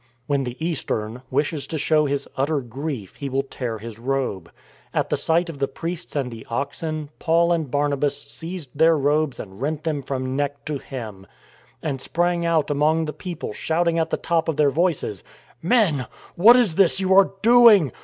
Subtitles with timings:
[0.25, 4.51] When the Eastern wishes to show his utter grief he will tear his robe.
[4.95, 9.39] At the sight of the priests and the oxen, Paul and Barnabas seized their robes
[9.39, 11.27] and rent them from neck to hem,
[11.83, 16.07] and sprang out among the people, shouting out at the top of their voices:*' Men,
[16.33, 17.91] what is this you are doing?